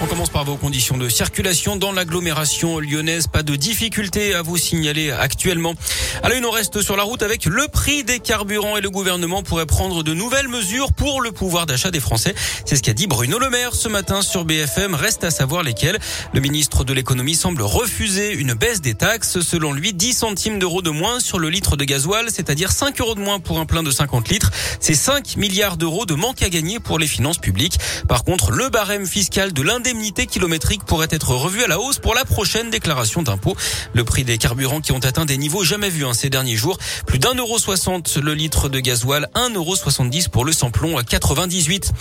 On 0.00 0.06
commence 0.06 0.30
par 0.30 0.44
vos 0.44 0.54
conditions 0.54 0.96
de 0.96 1.08
circulation 1.08 1.74
dans 1.74 1.90
l'agglomération 1.90 2.78
lyonnaise. 2.78 3.26
Pas 3.26 3.42
de 3.42 3.56
difficulté 3.56 4.32
à 4.32 4.42
vous 4.42 4.56
signaler 4.56 5.10
actuellement. 5.10 5.74
À 6.22 6.28
on 6.46 6.50
reste 6.52 6.82
sur 6.82 6.96
la 6.96 7.02
route 7.02 7.22
avec 7.22 7.46
le 7.46 7.66
prix 7.66 8.04
des 8.04 8.20
carburants 8.20 8.76
et 8.76 8.80
le 8.80 8.90
gouvernement 8.90 9.42
pourrait 9.42 9.66
prendre 9.66 10.04
de 10.04 10.14
nouvelles 10.14 10.46
mesures 10.46 10.92
pour 10.92 11.20
le 11.20 11.32
pouvoir 11.32 11.66
d'achat 11.66 11.90
des 11.90 11.98
Français. 11.98 12.32
C'est 12.64 12.76
ce 12.76 12.82
qu'a 12.82 12.92
dit 12.92 13.08
Bruno 13.08 13.40
Le 13.40 13.50
Maire 13.50 13.74
ce 13.74 13.88
matin 13.88 14.22
sur 14.22 14.44
BFM. 14.44 14.94
Reste 14.94 15.24
à 15.24 15.32
savoir 15.32 15.64
lesquels. 15.64 15.98
Le 16.32 16.40
ministre 16.40 16.84
de 16.84 16.92
l'économie 16.92 17.34
semble 17.34 17.62
refuser 17.62 18.34
une 18.34 18.54
baisse 18.54 18.80
des 18.80 18.94
taxes. 18.94 19.40
Selon 19.40 19.72
lui, 19.72 19.94
10 19.94 20.12
centimes 20.12 20.60
d'euros 20.60 20.80
de 20.80 20.90
moins 20.90 21.18
sur 21.18 21.40
le 21.40 21.50
litre 21.50 21.76
de 21.76 21.84
gasoil, 21.84 22.26
c'est-à-dire 22.30 22.70
5 22.70 23.00
euros 23.00 23.16
de 23.16 23.20
moins 23.20 23.40
pour 23.40 23.58
un 23.58 23.66
plein 23.66 23.82
de 23.82 23.90
50 23.90 24.28
litres. 24.28 24.52
C'est 24.78 24.94
5 24.94 25.36
milliards 25.36 25.76
d'euros 25.76 26.06
de 26.06 26.14
manque 26.14 26.42
à 26.42 26.48
gagner 26.50 26.78
pour 26.78 27.00
les 27.00 27.08
finances 27.08 27.38
publiques. 27.38 27.78
Par 28.06 28.22
contre, 28.22 28.52
le 28.52 28.68
barème 28.68 29.04
fiscal 29.04 29.52
de 29.52 29.62
l'indemnité 29.62 29.87
l'indemnité 29.88 30.26
kilométrique 30.26 30.84
pourrait 30.84 31.08
être 31.10 31.30
revue 31.30 31.62
à 31.62 31.66
la 31.66 31.80
hausse 31.80 31.98
pour 31.98 32.14
la 32.14 32.26
prochaine 32.26 32.68
déclaration 32.68 33.22
d'impôt. 33.22 33.56
Le 33.94 34.04
prix 34.04 34.22
des 34.22 34.36
carburants 34.36 34.82
qui 34.82 34.92
ont 34.92 34.98
atteint 34.98 35.24
des 35.24 35.38
niveaux 35.38 35.64
jamais 35.64 35.88
vus 35.88 36.04
hein, 36.04 36.12
ces 36.12 36.28
derniers 36.28 36.56
jours. 36.56 36.76
Plus 37.06 37.18
d'un 37.18 37.32
euro 37.34 37.58
soixante 37.58 38.18
le 38.18 38.34
litre 38.34 38.68
de 38.68 38.80
gasoil, 38.80 39.30
un 39.34 39.48
euro 39.48 39.76
soixante-dix 39.76 40.28
pour 40.28 40.44
le 40.44 40.52
samplon 40.52 40.98
à 40.98 41.04
98. 41.04 41.92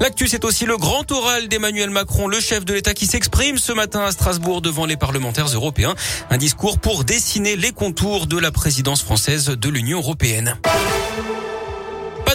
L'actu, 0.00 0.26
c'est 0.26 0.44
aussi 0.44 0.66
le 0.66 0.76
grand 0.76 1.08
oral 1.12 1.46
d'Emmanuel 1.46 1.90
Macron, 1.90 2.26
le 2.26 2.40
chef 2.40 2.64
de 2.64 2.74
l'État 2.74 2.94
qui 2.94 3.06
s'exprime 3.06 3.58
ce 3.58 3.70
matin 3.70 4.00
à 4.00 4.10
Strasbourg 4.10 4.60
devant 4.60 4.86
les 4.86 4.96
parlementaires 4.96 5.46
européens. 5.46 5.94
Un 6.30 6.38
discours 6.38 6.80
pour 6.80 7.04
dessiner 7.04 7.54
les 7.54 7.70
contours 7.70 8.26
de 8.26 8.38
la 8.38 8.50
présidence 8.50 9.02
française 9.02 9.46
de 9.46 9.68
l'Union 9.68 9.98
européenne. 9.98 10.56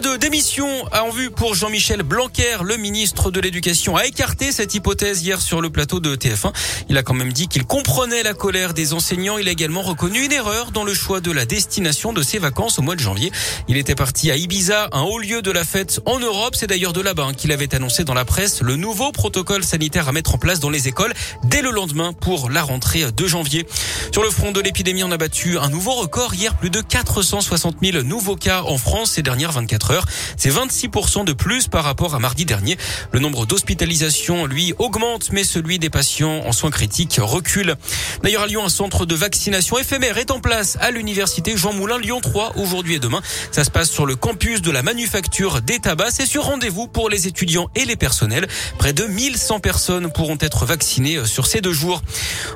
De 0.02 0.16
démission 0.18 0.68
en 0.94 1.12
vue 1.12 1.30
pour 1.30 1.54
Jean-Michel 1.54 2.02
Blanquer. 2.02 2.58
Le 2.64 2.78
ministre 2.78 3.30
de 3.30 3.40
l'Éducation 3.40 3.98
a 3.98 4.06
écarté 4.06 4.52
cette 4.52 4.74
hypothèse 4.74 5.22
hier 5.22 5.40
sur 5.40 5.62
le 5.62 5.70
plateau 5.70 6.00
de 6.00 6.16
TF1. 6.16 6.52
Il 6.90 6.98
a 6.98 7.04
quand 7.04 7.14
même 7.14 7.32
dit 7.32 7.48
qu'il 7.48 7.66
comprenait 7.66 8.24
la 8.24 8.34
colère 8.34 8.74
des 8.74 8.94
enseignants. 8.94 9.38
Il 9.38 9.48
a 9.48 9.52
également 9.52 9.84
reconnu 9.84 10.26
une 10.26 10.32
erreur 10.32 10.72
dans 10.72 10.84
le 10.84 10.96
choix 10.96 11.22
de 11.22 11.32
la 11.32 11.46
destination 11.46 12.14
de 12.14 12.24
ses 12.24 12.40
vacances 12.40 12.80
au 12.80 12.82
mois 12.82 12.96
de 12.96 13.00
janvier. 13.00 13.32
Il 13.68 13.78
était 13.78 13.94
parti 13.94 14.32
à 14.32 14.38
Ibiza, 14.38 14.90
un 14.92 15.02
haut 15.02 15.20
lieu 15.20 15.44
de 15.44 15.52
la 15.52 15.64
fête 15.64 16.02
en 16.06 16.18
Europe. 16.18 16.56
C'est 16.56 16.68
d'ailleurs 16.68 16.94
de 16.94 17.02
là-bas 17.02 17.34
qu'il 17.38 17.52
avait 17.52 17.76
annoncé 17.76 18.04
dans 18.04 18.16
la 18.16 18.26
presse 18.26 18.62
le 18.62 18.78
nouveau 18.78 19.12
protocole 19.12 19.64
sanitaire 19.64 20.08
à 20.08 20.14
mettre 20.14 20.34
en 20.34 20.40
place 20.40 20.60
dans 20.60 20.72
les 20.72 20.88
écoles 20.88 21.14
dès 21.44 21.62
le 21.62 21.70
lendemain 21.70 22.12
pour 22.14 22.50
la 22.50 22.64
rentrée 22.64 23.12
de 23.12 23.28
janvier. 23.28 23.68
Sur 24.12 24.24
le 24.24 24.32
front 24.32 24.52
de 24.52 24.62
l'épidémie, 24.62 25.04
on 25.04 25.12
a 25.12 25.18
battu 25.18 25.60
un 25.60 25.70
nouveau 25.70 25.94
record 25.94 26.34
hier, 26.34 26.58
plus 26.58 26.72
de 26.72 26.82
460 26.82 27.76
000 27.84 28.04
nouveaux 28.04 28.36
cas 28.36 28.64
en 28.64 28.80
France 28.80 29.12
ces 29.12 29.22
dernières 29.22 29.52
24 29.52 29.91
c'est 30.38 30.50
26% 30.50 31.26
de 31.26 31.34
plus 31.34 31.68
par 31.68 31.84
rapport 31.84 32.16
à 32.16 32.20
mardi 32.20 32.46
dernier. 32.46 32.78
Le 33.12 33.20
nombre 33.20 33.46
d'hospitalisations, 33.46 34.46
lui, 34.46 34.74
augmente, 34.80 35.32
mais 35.32 35.44
celui 35.44 35.80
des 35.80 35.90
patients 35.90 36.42
en 36.46 36.52
soins 36.52 36.72
critiques 36.72 37.20
recule. 37.22 37.76
D'ailleurs, 38.24 38.44
à 38.44 38.48
Lyon, 38.48 38.66
un 38.66 38.70
centre 38.70 39.06
de 39.06 39.16
vaccination 39.16 39.78
éphémère 39.78 40.18
est 40.18 40.32
en 40.32 40.40
place 40.40 40.78
à 40.82 40.92
l'université 40.92 41.58
Jean 41.58 41.74
Moulin 41.74 42.00
Lyon 42.00 42.22
3 42.22 42.54
aujourd'hui 42.58 42.96
et 42.96 43.00
demain. 43.00 43.22
Ça 43.52 43.64
se 43.64 43.72
passe 43.72 43.90
sur 43.90 44.06
le 44.06 44.16
campus 44.16 44.62
de 44.62 44.72
la 44.72 44.84
manufacture 44.84 45.62
des 45.62 45.80
tabacs. 45.80 46.12
C'est 46.12 46.26
sur 46.26 46.44
rendez-vous 46.44 46.88
pour 46.88 47.10
les 47.10 47.28
étudiants 47.28 47.70
et 47.76 47.86
les 47.86 47.96
personnels. 47.96 48.48
Près 48.78 48.94
de 48.94 49.06
1100 49.06 49.60
personnes 49.60 50.12
pourront 50.12 50.38
être 50.40 50.66
vaccinées 50.66 51.18
euh, 51.18 51.26
sur 51.26 51.46
ces 51.48 51.62
deux 51.62 51.74
jours. 51.74 52.02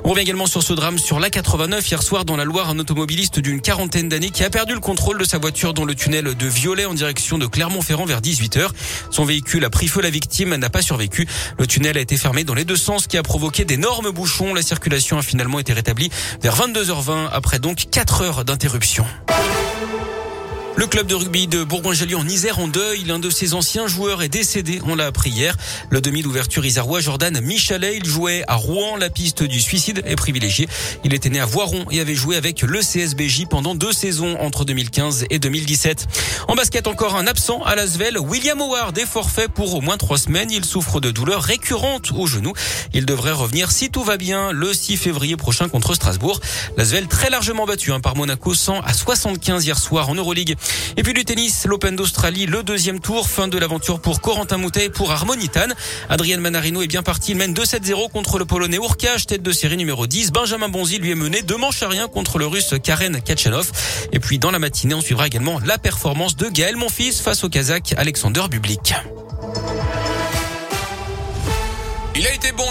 On 0.04 0.10
revient 0.10 0.22
également 0.22 0.46
sur 0.46 0.62
ce 0.62 0.72
drame 0.72 0.98
sur 0.98 1.20
l'A89 1.20 1.88
hier 1.88 2.02
soir 2.02 2.24
dans 2.24 2.36
la 2.36 2.44
Loire, 2.44 2.70
un 2.70 2.78
automobiliste 2.78 3.40
d'une 3.40 3.60
quarantaine 3.60 4.08
d'années 4.08 4.30
qui 4.30 4.44
a 4.44 4.50
perdu 4.50 4.74
le 4.74 4.80
contrôle 4.80 5.18
de 5.18 5.24
sa 5.24 5.38
voiture 5.38 5.74
dans 5.74 5.84
le 5.84 5.94
tunnel 5.94 6.34
de 6.34 6.46
Violet 6.46 6.84
en 6.84 6.94
direction 6.94 7.25
de 7.34 7.46
Clermont-Ferrand 7.46 8.04
vers 8.04 8.20
18h. 8.20 8.68
Son 9.10 9.24
véhicule 9.24 9.64
a 9.64 9.70
pris 9.70 9.88
feu, 9.88 10.00
la 10.00 10.10
victime 10.10 10.54
n'a 10.54 10.70
pas 10.70 10.82
survécu. 10.82 11.26
Le 11.58 11.66
tunnel 11.66 11.98
a 11.98 12.00
été 12.00 12.16
fermé 12.16 12.44
dans 12.44 12.54
les 12.54 12.64
deux 12.64 12.76
sens, 12.76 13.02
ce 13.02 13.08
qui 13.08 13.18
a 13.18 13.22
provoqué 13.24 13.64
d'énormes 13.64 14.10
bouchons. 14.10 14.54
La 14.54 14.62
circulation 14.62 15.18
a 15.18 15.22
finalement 15.22 15.58
été 15.58 15.72
rétablie 15.72 16.10
vers 16.40 16.56
22h20 16.56 17.28
après 17.32 17.58
donc 17.58 17.86
4 17.90 18.22
heures 18.22 18.44
d'interruption. 18.44 19.04
Le 20.78 20.86
club 20.86 21.06
de 21.06 21.14
rugby 21.14 21.46
de 21.46 21.64
Bourgoin-Jallieu 21.64 22.18
en 22.18 22.28
Isère 22.28 22.58
en 22.58 22.68
deuil. 22.68 23.04
L'un 23.04 23.18
de 23.18 23.30
ses 23.30 23.54
anciens 23.54 23.86
joueurs 23.86 24.22
est 24.22 24.28
décédé. 24.28 24.82
On 24.84 24.94
l'a 24.94 25.06
appris 25.06 25.30
hier. 25.30 25.56
Le 25.88 26.02
demi 26.02 26.20
d'ouverture 26.20 26.66
isérois 26.66 27.00
Jordan 27.00 27.40
Michalet. 27.40 27.96
Il 27.96 28.04
jouait 28.04 28.44
à 28.46 28.56
Rouen. 28.56 28.98
La 28.98 29.08
piste 29.08 29.42
du 29.42 29.58
suicide 29.58 30.02
est 30.04 30.16
privilégiée. 30.16 30.68
Il 31.02 31.14
était 31.14 31.30
né 31.30 31.40
à 31.40 31.46
Voiron 31.46 31.86
et 31.90 32.00
avait 32.00 32.14
joué 32.14 32.36
avec 32.36 32.60
le 32.60 32.80
CSBJ 32.80 33.46
pendant 33.48 33.74
deux 33.74 33.94
saisons 33.94 34.38
entre 34.38 34.66
2015 34.66 35.24
et 35.30 35.38
2017. 35.38 36.08
En 36.46 36.54
basket, 36.54 36.86
encore 36.88 37.16
un 37.16 37.26
absent 37.26 37.62
à 37.62 37.74
Lasvel. 37.74 38.18
William 38.18 38.60
Howard 38.60 38.98
est 38.98 39.06
forfait 39.06 39.48
pour 39.48 39.74
au 39.74 39.80
moins 39.80 39.96
trois 39.96 40.18
semaines. 40.18 40.50
Il 40.50 40.66
souffre 40.66 41.00
de 41.00 41.10
douleurs 41.10 41.42
récurrentes 41.42 42.12
au 42.14 42.26
genou. 42.26 42.52
Il 42.92 43.06
devrait 43.06 43.32
revenir 43.32 43.70
si 43.70 43.88
tout 43.88 44.04
va 44.04 44.18
bien 44.18 44.52
le 44.52 44.74
6 44.74 44.98
février 44.98 45.38
prochain 45.38 45.70
contre 45.70 45.94
Strasbourg. 45.94 46.38
Lasvel 46.76 47.06
très 47.06 47.30
largement 47.30 47.64
battu 47.64 47.92
hein, 47.92 48.00
par 48.00 48.14
Monaco 48.14 48.52
100 48.52 48.80
à 48.80 48.92
75 48.92 49.64
hier 49.64 49.78
soir 49.78 50.10
en 50.10 50.14
Euroleague. 50.14 50.54
Et 50.96 51.02
puis 51.02 51.12
du 51.12 51.24
tennis, 51.24 51.66
l'Open 51.66 51.94
d'Australie, 51.96 52.46
le 52.46 52.62
deuxième 52.62 53.00
tour, 53.00 53.28
fin 53.28 53.48
de 53.48 53.58
l'aventure 53.58 54.00
pour 54.00 54.20
Corentin 54.20 54.56
Moutet 54.56 54.86
et 54.86 54.90
pour 54.90 55.10
Harmonitan. 55.10 55.68
Adrien 56.08 56.38
Manarino 56.38 56.82
est 56.82 56.86
bien 56.86 57.02
parti, 57.02 57.32
il 57.32 57.36
mène 57.36 57.52
2-7-0 57.52 58.10
contre 58.10 58.38
le 58.38 58.44
Polonais 58.44 58.76
Urkach, 58.76 59.26
tête 59.26 59.42
de 59.42 59.52
série 59.52 59.76
numéro 59.76 60.06
10. 60.06 60.32
Benjamin 60.32 60.68
Bonzi 60.68 60.98
lui 60.98 61.10
est 61.10 61.14
mené 61.14 61.42
deux 61.42 61.56
manches 61.56 61.82
à 61.82 61.88
rien 61.88 62.08
contre 62.08 62.38
le 62.38 62.46
Russe 62.46 62.74
Karen 62.82 63.20
Kachanov. 63.20 63.70
Et 64.12 64.20
puis 64.20 64.38
dans 64.38 64.50
la 64.50 64.58
matinée, 64.58 64.94
on 64.94 65.00
suivra 65.00 65.26
également 65.26 65.60
la 65.64 65.78
performance 65.78 66.36
de 66.36 66.48
Gaël 66.48 66.76
Monfils 66.76 67.20
face 67.22 67.44
au 67.44 67.48
Kazakh 67.48 67.94
Alexander 67.96 68.42
Bublik. 68.50 68.94
Il 72.18 72.26
a 72.26 72.32
été 72.32 72.50
bon. 72.52 72.64